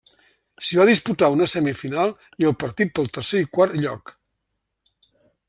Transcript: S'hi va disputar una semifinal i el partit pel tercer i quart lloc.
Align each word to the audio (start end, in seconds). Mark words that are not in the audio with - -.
S'hi 0.69 0.77
va 0.77 0.85
disputar 0.89 1.29
una 1.35 1.47
semifinal 1.51 2.13
i 2.45 2.49
el 2.53 2.57
partit 2.65 2.95
pel 2.97 3.13
tercer 3.19 3.43
i 3.45 3.49
quart 3.59 3.79
lloc. 3.85 4.17